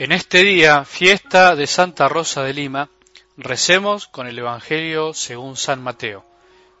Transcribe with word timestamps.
En 0.00 0.12
este 0.12 0.42
día, 0.44 0.86
fiesta 0.86 1.54
de 1.54 1.66
Santa 1.66 2.08
Rosa 2.08 2.42
de 2.42 2.54
Lima, 2.54 2.88
recemos 3.36 4.08
con 4.08 4.26
el 4.26 4.38
Evangelio 4.38 5.12
según 5.12 5.58
San 5.58 5.82
Mateo, 5.82 6.24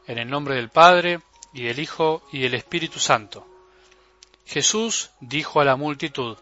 en 0.06 0.16
el 0.16 0.30
nombre 0.30 0.54
del 0.54 0.70
Padre, 0.70 1.20
y 1.52 1.64
del 1.64 1.80
Hijo, 1.80 2.22
y 2.32 2.40
del 2.40 2.54
Espíritu 2.54 2.98
Santo. 2.98 3.46
Jesús 4.46 5.10
dijo 5.20 5.60
a 5.60 5.66
la 5.66 5.76
multitud, 5.76 6.38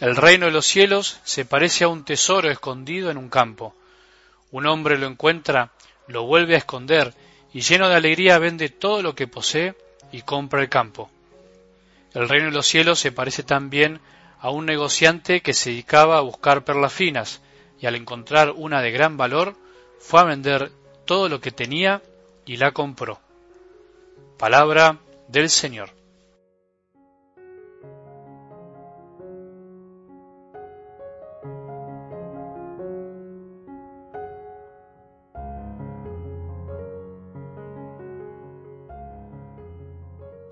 El 0.00 0.16
reino 0.16 0.46
de 0.46 0.50
los 0.50 0.66
cielos 0.66 1.20
se 1.22 1.44
parece 1.44 1.84
a 1.84 1.88
un 1.88 2.04
tesoro 2.04 2.50
escondido 2.50 3.12
en 3.12 3.16
un 3.16 3.28
campo. 3.28 3.72
Un 4.50 4.66
hombre 4.66 4.98
lo 4.98 5.06
encuentra, 5.06 5.70
lo 6.08 6.24
vuelve 6.24 6.56
a 6.56 6.58
esconder, 6.58 7.14
y 7.54 7.60
lleno 7.60 7.88
de 7.88 7.94
alegría 7.94 8.40
vende 8.40 8.70
todo 8.70 9.02
lo 9.02 9.14
que 9.14 9.28
posee 9.28 9.76
y 10.10 10.22
compra 10.22 10.62
el 10.62 10.68
campo. 10.68 11.12
El 12.12 12.28
reino 12.28 12.46
de 12.46 12.56
los 12.56 12.66
cielos 12.66 12.98
se 12.98 13.12
parece 13.12 13.44
también 13.44 14.00
un 14.50 14.66
negociante 14.66 15.40
que 15.40 15.54
se 15.54 15.70
dedicaba 15.70 16.18
a 16.18 16.22
buscar 16.22 16.64
perlas 16.64 16.92
finas 16.92 17.42
y 17.80 17.86
al 17.86 17.94
encontrar 17.94 18.52
una 18.56 18.80
de 18.82 18.90
gran 18.90 19.16
valor 19.16 19.56
fue 19.98 20.20
a 20.20 20.24
vender 20.24 20.72
todo 21.04 21.28
lo 21.28 21.40
que 21.40 21.50
tenía 21.50 22.02
y 22.44 22.56
la 22.56 22.72
compró. 22.72 23.18
Palabra 24.38 24.98
del 25.28 25.50
Señor. 25.50 25.90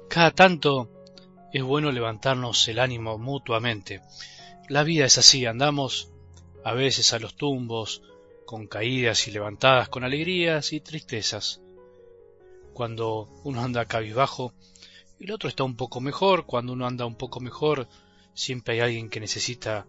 Cada 0.08 0.30
tanto 0.30 0.88
es 1.54 1.62
bueno 1.62 1.92
levantarnos 1.92 2.66
el 2.66 2.80
ánimo 2.80 3.16
mutuamente. 3.16 4.02
La 4.68 4.82
vida 4.82 5.04
es 5.04 5.18
así, 5.18 5.46
andamos 5.46 6.10
a 6.64 6.72
veces 6.72 7.12
a 7.12 7.20
los 7.20 7.36
tumbos, 7.36 8.02
con 8.44 8.66
caídas 8.66 9.28
y 9.28 9.30
levantadas, 9.30 9.88
con 9.88 10.02
alegrías 10.02 10.72
y 10.72 10.80
tristezas. 10.80 11.60
Cuando 12.72 13.28
uno 13.44 13.62
anda 13.62 13.84
cabizbajo, 13.84 14.52
el 15.20 15.30
otro 15.30 15.48
está 15.48 15.62
un 15.62 15.76
poco 15.76 16.00
mejor, 16.00 16.44
cuando 16.44 16.72
uno 16.72 16.88
anda 16.88 17.06
un 17.06 17.14
poco 17.14 17.38
mejor, 17.38 17.86
siempre 18.34 18.74
hay 18.74 18.80
alguien 18.80 19.08
que 19.08 19.20
necesita 19.20 19.86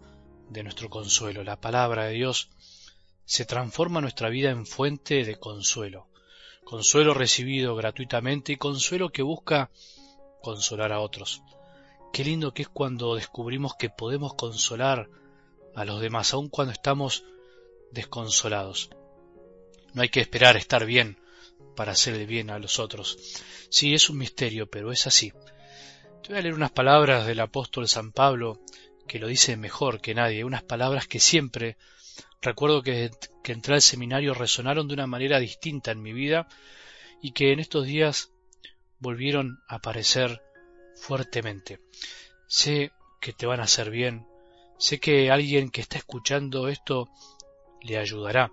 de 0.48 0.62
nuestro 0.62 0.88
consuelo. 0.88 1.42
La 1.42 1.60
palabra 1.60 2.04
de 2.04 2.14
Dios 2.14 2.48
se 3.24 3.44
transforma 3.44 4.00
nuestra 4.00 4.28
vida 4.28 4.50
en 4.50 4.66
fuente 4.66 5.24
de 5.24 5.34
consuelo. 5.34 6.06
Consuelo 6.62 7.12
recibido 7.12 7.74
gratuitamente 7.74 8.52
y 8.52 8.56
consuelo 8.56 9.10
que 9.10 9.22
busca 9.22 9.72
consolar 10.42 10.92
a 10.92 11.00
otros. 11.00 11.42
Qué 12.16 12.24
lindo 12.24 12.54
que 12.54 12.62
es 12.62 12.68
cuando 12.70 13.14
descubrimos 13.14 13.74
que 13.76 13.90
podemos 13.90 14.32
consolar 14.32 15.10
a 15.74 15.84
los 15.84 16.00
demás, 16.00 16.32
aun 16.32 16.48
cuando 16.48 16.72
estamos 16.72 17.24
desconsolados. 17.92 18.88
No 19.92 20.00
hay 20.00 20.08
que 20.08 20.22
esperar 20.22 20.56
estar 20.56 20.86
bien 20.86 21.20
para 21.76 21.92
hacerle 21.92 22.24
bien 22.24 22.48
a 22.48 22.58
los 22.58 22.78
otros. 22.78 23.18
Sí, 23.68 23.92
es 23.92 24.08
un 24.08 24.16
misterio, 24.16 24.66
pero 24.66 24.92
es 24.92 25.06
así. 25.06 25.30
Te 26.22 26.30
voy 26.30 26.38
a 26.38 26.40
leer 26.40 26.54
unas 26.54 26.70
palabras 26.70 27.26
del 27.26 27.38
apóstol 27.38 27.86
San 27.86 28.12
Pablo 28.12 28.62
que 29.06 29.18
lo 29.18 29.26
dice 29.26 29.58
mejor 29.58 30.00
que 30.00 30.14
nadie, 30.14 30.42
unas 30.42 30.62
palabras 30.62 31.06
que 31.06 31.20
siempre 31.20 31.76
recuerdo 32.40 32.82
que, 32.82 33.10
que 33.44 33.52
entré 33.52 33.74
al 33.74 33.82
seminario 33.82 34.32
resonaron 34.32 34.88
de 34.88 34.94
una 34.94 35.06
manera 35.06 35.38
distinta 35.38 35.90
en 35.90 36.00
mi 36.00 36.14
vida 36.14 36.48
y 37.20 37.32
que 37.32 37.52
en 37.52 37.60
estos 37.60 37.84
días 37.84 38.32
volvieron 39.00 39.58
a 39.68 39.74
aparecer 39.74 40.45
fuertemente. 40.96 41.80
Sé 42.46 42.92
que 43.20 43.32
te 43.32 43.46
van 43.46 43.60
a 43.60 43.64
hacer 43.64 43.90
bien, 43.90 44.26
sé 44.78 44.98
que 44.98 45.30
alguien 45.30 45.70
que 45.70 45.80
está 45.80 45.98
escuchando 45.98 46.68
esto 46.68 47.08
le 47.82 47.98
ayudará. 47.98 48.50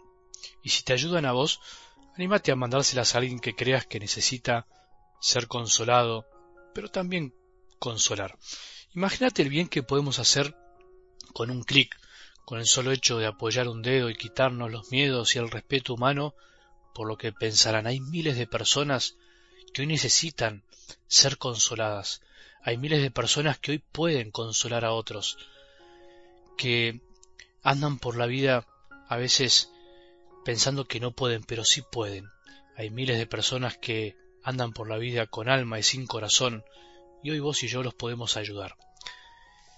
Y 0.62 0.70
si 0.70 0.84
te 0.84 0.94
ayudan 0.94 1.26
a 1.26 1.32
vos, 1.32 1.60
anímate 2.16 2.52
a 2.52 2.56
mandárselas 2.56 3.16
a 3.16 3.20
alguien 3.20 3.40
que 3.40 3.56
creas 3.56 3.86
que 3.86 4.00
necesita 4.00 4.68
ser 5.20 5.48
consolado, 5.48 6.26
pero 6.74 6.90
también 6.90 7.34
consolar. 7.80 8.38
Imagínate 8.94 9.42
el 9.42 9.50
bien 9.50 9.68
que 9.68 9.84
podemos 9.84 10.20
hacer 10.20 10.56
con 11.34 11.50
un 11.50 11.64
clic, 11.64 11.96
con 12.46 12.60
el 12.60 12.66
solo 12.66 12.92
hecho 12.92 13.18
de 13.18 13.26
apoyar 13.26 13.68
un 13.68 13.82
dedo 13.82 14.10
y 14.10 14.16
quitarnos 14.16 14.72
los 14.72 14.92
miedos 14.92 15.36
y 15.36 15.40
el 15.40 15.50
respeto 15.50 15.94
humano 15.94 16.36
por 16.94 17.08
lo 17.08 17.18
que 17.18 17.32
pensarán. 17.32 17.88
Hay 17.88 18.00
miles 18.00 18.38
de 18.38 18.48
personas 18.48 19.18
que 19.74 19.82
hoy 19.82 19.88
necesitan 19.88 20.64
ser 21.08 21.38
consoladas, 21.38 22.22
hay 22.64 22.78
miles 22.78 23.02
de 23.02 23.12
personas 23.12 23.60
que 23.60 23.72
hoy 23.72 23.78
pueden 23.80 24.32
consolar 24.32 24.86
a 24.86 24.94
otros, 24.94 25.38
que 26.58 27.02
andan 27.62 28.00
por 28.00 28.18
la 28.18 28.26
vida 28.26 28.66
a 29.10 29.18
veces 29.18 29.70
pensando 30.46 30.86
que 30.86 31.00
no 31.00 31.12
pueden, 31.12 31.44
pero 31.44 31.66
sí 31.66 31.82
pueden. 31.82 32.30
Hay 32.78 32.90
miles 32.90 33.18
de 33.18 33.28
personas 33.28 33.78
que 33.78 34.16
andan 34.44 34.74
por 34.74 34.90
la 34.90 34.98
vida 34.98 35.28
con 35.28 35.50
alma 35.50 35.80
y 35.80 35.84
sin 35.84 36.08
corazón, 36.08 36.64
y 37.22 37.32
hoy 37.32 37.40
vos 37.40 37.64
y 37.64 37.68
yo 37.68 37.84
los 37.84 37.94
podemos 37.94 38.38
ayudar. 38.38 38.76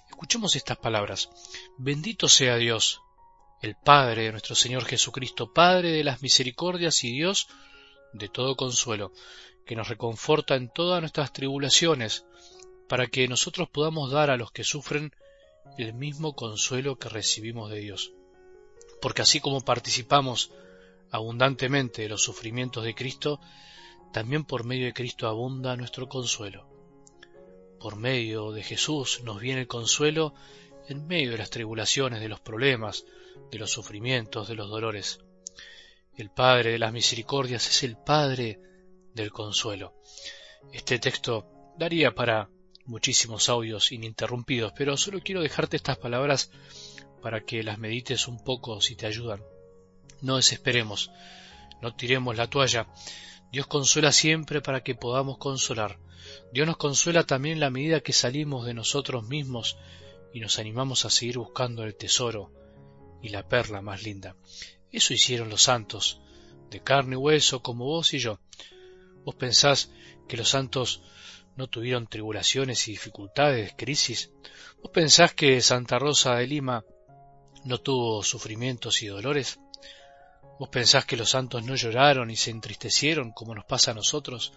Escuchemos 0.09 0.55
estas 0.55 0.77
palabras. 0.77 1.29
Bendito 1.77 2.27
sea 2.27 2.55
Dios, 2.57 3.01
el 3.61 3.75
Padre 3.75 4.23
de 4.23 4.31
nuestro 4.31 4.55
Señor 4.55 4.85
Jesucristo, 4.85 5.53
Padre 5.53 5.91
de 5.91 6.03
las 6.03 6.21
misericordias 6.21 7.03
y 7.03 7.11
Dios 7.11 7.47
de 8.13 8.29
todo 8.29 8.55
consuelo, 8.55 9.11
que 9.65 9.75
nos 9.75 9.89
reconforta 9.89 10.55
en 10.55 10.69
todas 10.69 11.01
nuestras 11.01 11.33
tribulaciones, 11.33 12.25
para 12.87 13.07
que 13.07 13.27
nosotros 13.27 13.69
podamos 13.69 14.11
dar 14.11 14.29
a 14.29 14.37
los 14.37 14.51
que 14.51 14.63
sufren 14.63 15.11
el 15.77 15.93
mismo 15.93 16.35
consuelo 16.35 16.97
que 16.97 17.09
recibimos 17.09 17.69
de 17.71 17.79
Dios. 17.79 18.13
Porque 19.01 19.21
así 19.21 19.39
como 19.39 19.61
participamos 19.61 20.51
abundantemente 21.11 22.03
de 22.03 22.09
los 22.09 22.23
sufrimientos 22.23 22.83
de 22.83 22.95
Cristo, 22.95 23.39
también 24.13 24.45
por 24.45 24.63
medio 24.63 24.85
de 24.85 24.93
Cristo 24.93 25.27
abunda 25.27 25.75
nuestro 25.75 26.07
consuelo. 26.07 26.67
Por 27.79 27.95
medio 27.95 28.51
de 28.51 28.63
Jesús 28.63 29.21
nos 29.23 29.39
viene 29.39 29.61
el 29.61 29.67
consuelo 29.67 30.33
en 30.87 31.07
medio 31.07 31.31
de 31.31 31.37
las 31.37 31.49
tribulaciones, 31.49 32.21
de 32.21 32.29
los 32.29 32.39
problemas, 32.39 33.05
de 33.51 33.59
los 33.59 33.71
sufrimientos, 33.71 34.47
de 34.47 34.55
los 34.55 34.69
dolores. 34.69 35.19
El 36.15 36.29
Padre 36.29 36.71
de 36.71 36.79
las 36.79 36.93
misericordias 36.93 37.67
es 37.67 37.83
el 37.83 37.97
Padre 37.97 38.59
del 39.13 39.31
consuelo. 39.31 39.93
Este 40.71 40.99
texto 40.99 41.73
daría 41.77 42.15
para 42.15 42.49
muchísimos 42.85 43.49
audios 43.49 43.91
ininterrumpidos, 43.91 44.73
pero 44.77 44.97
solo 44.97 45.21
quiero 45.21 45.41
dejarte 45.41 45.77
estas 45.77 45.97
palabras 45.97 46.51
para 47.21 47.41
que 47.41 47.63
las 47.63 47.79
medites 47.79 48.27
un 48.27 48.43
poco 48.43 48.81
si 48.81 48.95
te 48.95 49.07
ayudan. 49.07 49.43
No 50.21 50.37
desesperemos, 50.37 51.11
no 51.81 51.95
tiremos 51.95 52.37
la 52.37 52.49
toalla. 52.49 52.87
Dios 53.51 53.67
consuela 53.67 54.11
siempre 54.11 54.61
para 54.61 54.83
que 54.83 54.95
podamos 54.95 55.37
consolar. 55.37 55.99
Dios 56.51 56.67
nos 56.67 56.77
consuela 56.77 57.23
también 57.23 57.59
la 57.59 57.69
medida 57.69 58.01
que 58.01 58.13
salimos 58.13 58.65
de 58.65 58.73
nosotros 58.73 59.27
mismos 59.27 59.77
y 60.33 60.39
nos 60.39 60.59
animamos 60.59 61.05
a 61.05 61.09
seguir 61.09 61.37
buscando 61.37 61.83
el 61.83 61.95
tesoro 61.95 62.51
y 63.21 63.29
la 63.29 63.47
perla 63.47 63.81
más 63.81 64.03
linda. 64.03 64.35
Eso 64.91 65.13
hicieron 65.13 65.49
los 65.49 65.63
santos, 65.63 66.19
de 66.69 66.81
carne 66.81 67.13
y 67.13 67.17
hueso 67.17 67.61
como 67.61 67.85
vos 67.85 68.13
y 68.13 68.19
yo. 68.19 68.39
Vos 69.23 69.35
pensás 69.35 69.91
que 70.27 70.37
los 70.37 70.49
santos 70.49 71.01
no 71.55 71.67
tuvieron 71.67 72.07
tribulaciones 72.07 72.87
y 72.87 72.91
dificultades, 72.91 73.73
crisis? 73.77 74.31
¿Vos 74.81 74.91
pensás 74.91 75.33
que 75.33 75.61
Santa 75.61 75.99
Rosa 75.99 76.35
de 76.35 76.47
Lima 76.47 76.83
no 77.63 77.79
tuvo 77.79 78.23
sufrimientos 78.23 79.01
y 79.01 79.07
dolores? 79.07 79.59
¿Vos 80.59 80.69
pensás 80.69 81.05
que 81.05 81.17
los 81.17 81.31
santos 81.31 81.63
no 81.63 81.75
lloraron 81.75 82.29
y 82.31 82.35
se 82.35 82.51
entristecieron 82.51 83.31
como 83.31 83.55
nos 83.55 83.65
pasa 83.65 83.91
a 83.91 83.95
nosotros? 83.95 84.53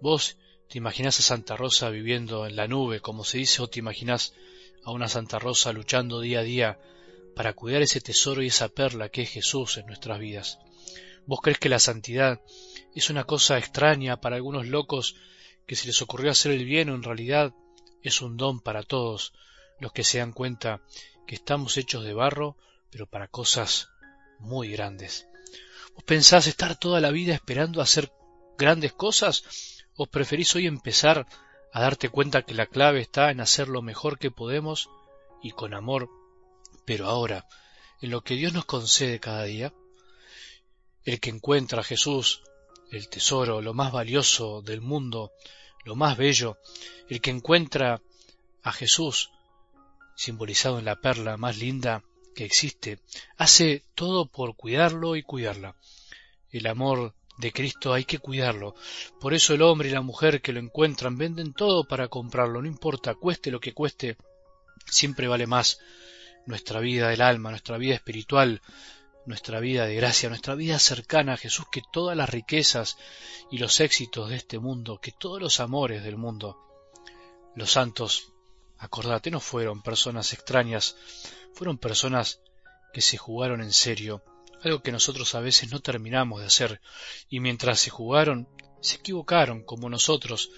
¿Vos 0.00 0.36
te 0.68 0.78
imaginás 0.78 1.18
a 1.18 1.22
Santa 1.22 1.56
Rosa 1.56 1.88
viviendo 1.88 2.46
en 2.46 2.56
la 2.56 2.68
nube, 2.68 3.00
como 3.00 3.24
se 3.24 3.38
dice, 3.38 3.62
o 3.62 3.68
te 3.68 3.78
imaginás 3.78 4.34
a 4.84 4.92
una 4.92 5.08
Santa 5.08 5.38
Rosa 5.38 5.72
luchando 5.72 6.20
día 6.20 6.40
a 6.40 6.42
día 6.42 6.78
para 7.34 7.54
cuidar 7.54 7.82
ese 7.82 8.00
tesoro 8.00 8.42
y 8.42 8.48
esa 8.48 8.68
perla 8.68 9.08
que 9.08 9.22
es 9.22 9.30
Jesús 9.30 9.78
en 9.78 9.86
nuestras 9.86 10.18
vidas? 10.18 10.58
¿Vos 11.26 11.40
crees 11.42 11.58
que 11.58 11.68
la 11.68 11.78
santidad 11.78 12.40
es 12.94 13.10
una 13.10 13.24
cosa 13.24 13.58
extraña 13.58 14.20
para 14.20 14.36
algunos 14.36 14.66
locos 14.66 15.14
que 15.68 15.76
se 15.76 15.86
les 15.86 16.00
ocurrió 16.00 16.30
hacer 16.30 16.50
el 16.52 16.64
bien 16.64 16.88
en 16.88 17.02
realidad 17.02 17.52
es 18.02 18.22
un 18.22 18.38
don 18.38 18.58
para 18.58 18.82
todos 18.82 19.34
los 19.78 19.92
que 19.92 20.02
se 20.02 20.18
dan 20.18 20.32
cuenta 20.32 20.80
que 21.26 21.34
estamos 21.34 21.76
hechos 21.76 22.04
de 22.04 22.14
barro, 22.14 22.56
pero 22.90 23.06
para 23.06 23.28
cosas 23.28 23.90
muy 24.38 24.70
grandes. 24.70 25.28
¿Vos 25.94 26.04
pensás 26.04 26.46
estar 26.46 26.78
toda 26.78 27.02
la 27.02 27.10
vida 27.10 27.34
esperando 27.34 27.82
hacer 27.82 28.10
grandes 28.56 28.94
cosas? 28.94 29.44
¿O 29.94 30.06
preferís 30.06 30.54
hoy 30.56 30.66
empezar 30.66 31.26
a 31.70 31.80
darte 31.82 32.08
cuenta 32.08 32.42
que 32.42 32.54
la 32.54 32.66
clave 32.66 33.02
está 33.02 33.30
en 33.30 33.40
hacer 33.40 33.68
lo 33.68 33.82
mejor 33.82 34.18
que 34.18 34.30
podemos 34.30 34.88
y 35.42 35.50
con 35.50 35.74
amor, 35.74 36.08
pero 36.86 37.08
ahora, 37.08 37.46
en 38.00 38.10
lo 38.10 38.22
que 38.22 38.36
Dios 38.36 38.54
nos 38.54 38.64
concede 38.64 39.20
cada 39.20 39.44
día? 39.44 39.74
El 41.04 41.20
que 41.20 41.28
encuentra 41.28 41.80
a 41.80 41.84
Jesús, 41.84 42.42
el 42.90 43.08
tesoro, 43.08 43.60
lo 43.60 43.74
más 43.74 43.92
valioso 43.92 44.62
del 44.62 44.80
mundo, 44.80 45.32
lo 45.84 45.96
más 45.96 46.16
bello, 46.16 46.58
el 47.08 47.20
que 47.20 47.30
encuentra 47.30 48.00
a 48.62 48.72
Jesús, 48.72 49.30
simbolizado 50.16 50.78
en 50.78 50.84
la 50.84 51.00
perla 51.00 51.36
más 51.36 51.58
linda 51.58 52.02
que 52.34 52.44
existe, 52.44 53.00
hace 53.36 53.84
todo 53.94 54.26
por 54.26 54.56
cuidarlo 54.56 55.16
y 55.16 55.22
cuidarla. 55.22 55.76
El 56.50 56.66
amor 56.66 57.14
de 57.38 57.52
Cristo 57.52 57.92
hay 57.92 58.04
que 58.04 58.18
cuidarlo. 58.18 58.74
Por 59.20 59.32
eso 59.32 59.54
el 59.54 59.62
hombre 59.62 59.88
y 59.88 59.92
la 59.92 60.02
mujer 60.02 60.42
que 60.42 60.52
lo 60.52 60.60
encuentran 60.60 61.16
venden 61.16 61.52
todo 61.52 61.86
para 61.86 62.08
comprarlo, 62.08 62.60
no 62.60 62.68
importa, 62.68 63.14
cueste 63.14 63.50
lo 63.50 63.60
que 63.60 63.72
cueste, 63.72 64.16
siempre 64.86 65.28
vale 65.28 65.46
más 65.46 65.78
nuestra 66.46 66.80
vida 66.80 67.08
del 67.08 67.20
alma, 67.20 67.50
nuestra 67.50 67.78
vida 67.78 67.94
espiritual, 67.94 68.60
nuestra 69.28 69.60
vida 69.60 69.86
de 69.86 69.94
gracia, 69.94 70.30
nuestra 70.30 70.54
vida 70.54 70.78
cercana 70.78 71.34
a 71.34 71.36
Jesús, 71.36 71.66
que 71.70 71.82
todas 71.92 72.16
las 72.16 72.30
riquezas 72.30 72.96
y 73.50 73.58
los 73.58 73.78
éxitos 73.80 74.30
de 74.30 74.36
este 74.36 74.58
mundo, 74.58 75.00
que 75.00 75.12
todos 75.12 75.40
los 75.40 75.60
amores 75.60 76.02
del 76.02 76.16
mundo. 76.16 76.58
Los 77.54 77.72
santos, 77.72 78.32
acordate, 78.78 79.30
no 79.30 79.38
fueron 79.38 79.82
personas 79.82 80.32
extrañas, 80.32 80.96
fueron 81.52 81.76
personas 81.76 82.40
que 82.94 83.02
se 83.02 83.18
jugaron 83.18 83.60
en 83.60 83.74
serio, 83.74 84.24
algo 84.64 84.80
que 84.82 84.92
nosotros 84.92 85.34
a 85.34 85.40
veces 85.40 85.70
no 85.70 85.80
terminamos 85.80 86.40
de 86.40 86.46
hacer, 86.46 86.80
y 87.28 87.40
mientras 87.40 87.80
se 87.80 87.90
jugaron, 87.90 88.48
se 88.80 88.96
equivocaron 88.96 89.62
como 89.62 89.90
nosotros, 89.90 90.50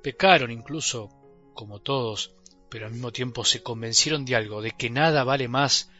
pecaron 0.00 0.52
incluso 0.52 1.10
como 1.54 1.80
todos, 1.80 2.36
pero 2.70 2.86
al 2.86 2.92
mismo 2.92 3.10
tiempo 3.10 3.44
se 3.44 3.64
convencieron 3.64 4.24
de 4.24 4.36
algo, 4.36 4.62
de 4.62 4.70
que 4.70 4.90
nada 4.90 5.24
vale 5.24 5.48
más 5.48 5.90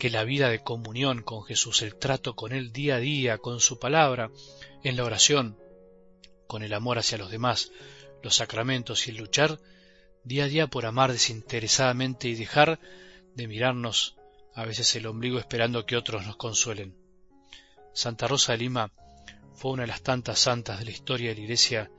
que 0.00 0.08
la 0.08 0.24
vida 0.24 0.48
de 0.48 0.64
comunión 0.64 1.22
con 1.22 1.44
Jesús, 1.44 1.82
el 1.82 1.94
trato 1.94 2.34
con 2.34 2.52
Él 2.52 2.72
día 2.72 2.96
a 2.96 3.00
día, 3.00 3.36
con 3.36 3.60
su 3.60 3.78
palabra, 3.78 4.30
en 4.82 4.96
la 4.96 5.04
oración, 5.04 5.58
con 6.46 6.62
el 6.62 6.72
amor 6.72 6.98
hacia 6.98 7.18
los 7.18 7.30
demás, 7.30 7.70
los 8.22 8.34
sacramentos 8.34 9.06
y 9.06 9.10
el 9.10 9.18
luchar 9.18 9.60
día 10.24 10.44
a 10.44 10.48
día 10.48 10.66
por 10.68 10.86
amar 10.86 11.12
desinteresadamente 11.12 12.28
y 12.28 12.34
dejar 12.34 12.80
de 13.34 13.46
mirarnos 13.46 14.16
a 14.54 14.64
veces 14.64 14.96
el 14.96 15.06
ombligo 15.06 15.38
esperando 15.38 15.84
que 15.84 15.98
otros 15.98 16.26
nos 16.26 16.36
consuelen. 16.36 16.96
Santa 17.92 18.26
Rosa 18.26 18.52
de 18.52 18.58
Lima 18.58 18.92
fue 19.54 19.72
una 19.72 19.82
de 19.82 19.88
las 19.88 20.02
tantas 20.02 20.38
santas 20.38 20.78
de 20.78 20.86
la 20.86 20.92
historia 20.92 21.28
de 21.28 21.34
la 21.34 21.42
Iglesia 21.42 21.90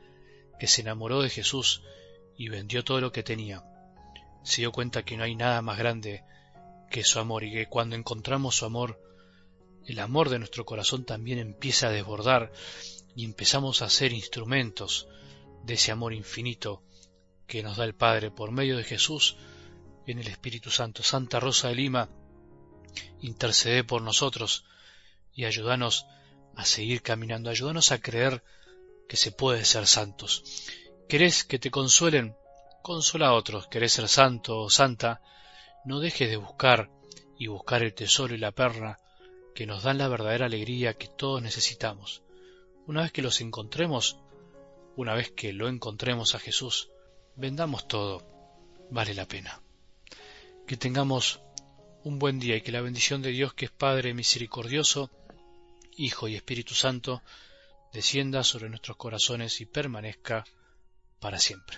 que 0.60 0.66
se 0.66 0.82
enamoró 0.82 1.22
de 1.22 1.30
Jesús 1.30 1.84
y 2.36 2.50
vendió 2.50 2.84
todo 2.84 3.00
lo 3.00 3.12
que 3.12 3.22
tenía. 3.22 3.64
Se 4.44 4.62
dio 4.62 4.72
cuenta 4.72 5.04
que 5.04 5.18
no 5.18 5.24
hay 5.24 5.36
nada 5.36 5.62
más 5.62 5.78
grande 5.78 6.24
que 6.92 7.04
su 7.04 7.18
amor 7.20 7.44
y 7.44 7.52
que 7.52 7.68
cuando 7.68 7.96
encontramos 7.96 8.58
su 8.58 8.66
amor, 8.66 9.02
el 9.88 10.00
amor 10.00 10.30
de 10.30 10.38
nuestro 10.38 10.66
corazón 10.66 11.06
también 11.06 11.40
empieza 11.40 11.88
a 11.88 11.92
desbordar 11.92 12.52
y 13.16 13.26
empezamos 13.26 13.82
a 13.82 13.90
ser 13.90 14.14
instrumentos 14.14 15.08
de 15.64 15.74
ese 15.74 15.92
amor 15.92 16.14
infinito 16.14 16.84
que 17.48 17.64
nos 17.64 17.78
da 17.78 17.86
el 17.86 17.96
Padre 17.96 18.30
por 18.30 18.52
medio 18.52 18.78
de 18.78 18.84
Jesús 18.84 19.38
en 20.06 20.20
el 20.20 20.28
Espíritu 20.28 20.70
Santo. 20.70 21.02
Santa 21.02 21.40
Rosa 21.40 21.70
de 21.70 21.76
Lima, 21.76 22.10
intercede 23.22 23.84
por 23.84 24.02
nosotros 24.02 24.66
y 25.34 25.46
ayúdanos 25.46 26.06
a 26.56 26.66
seguir 26.66 27.02
caminando, 27.02 27.50
ayúdanos 27.50 27.92
a 27.92 28.00
creer 28.00 28.44
que 29.08 29.18
se 29.18 29.32
puede 29.32 29.66
ser 29.66 29.88
santos. 29.88 30.44
¿Querés 31.08 31.44
que 31.44 31.60
te 31.60 31.72
consuelen? 31.72 32.36
Consola 32.82 33.28
a 33.28 33.34
otros. 33.34 33.68
¿Querés 33.68 33.94
ser 33.94 34.08
santo 34.08 34.60
o 34.60 34.70
santa? 34.70 35.22
No 35.84 36.00
dejes 36.00 36.30
de 36.30 36.38
buscar 36.38 36.90
y 37.38 37.48
buscar 37.48 37.82
el 37.82 37.94
tesoro 37.94 38.36
y 38.36 38.38
la 38.38 38.52
perla 38.52 39.00
que 39.56 39.66
nos 39.66 39.84
dan 39.84 39.98
la 39.98 40.08
verdadera 40.08 40.46
alegría 40.46 40.94
que 40.94 41.08
todos 41.08 41.42
necesitamos. 41.42 42.24
Una 42.86 43.02
vez 43.02 43.12
que 43.12 43.22
los 43.22 43.42
encontremos, 43.42 44.18
una 44.96 45.16
vez 45.16 45.32
que 45.32 45.54
lo 45.54 45.68
encontremos 45.68 46.36
a 46.36 46.40
Jesús, 46.40 46.90
vendamos 47.36 47.88
todo, 47.88 48.24
vale 48.90 49.14
la 49.14 49.28
pena. 49.28 49.62
Que 50.68 50.78
tengamos 50.78 51.42
un 52.04 52.20
buen 52.20 52.40
día 52.40 52.56
y 52.56 52.62
que 52.62 52.72
la 52.72 52.82
bendición 52.82 53.22
de 53.22 53.32
Dios, 53.32 53.54
que 53.54 53.66
es 53.66 53.72
Padre 53.72 54.14
misericordioso, 54.14 55.10
Hijo 55.98 56.28
y 56.28 56.36
Espíritu 56.36 56.74
Santo, 56.74 57.22
descienda 57.92 58.44
sobre 58.44 58.70
nuestros 58.70 58.98
corazones 58.98 59.60
y 59.62 59.66
permanezca 59.66 60.46
para 61.20 61.40
siempre. 61.40 61.78